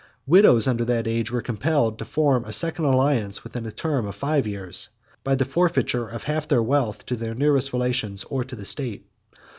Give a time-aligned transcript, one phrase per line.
[0.25, 4.15] Widows under that age were compelled to form a second alliance within the term of
[4.15, 4.89] five years,
[5.23, 9.05] by the forfeiture of half their wealth to their nearest relations, or to the state.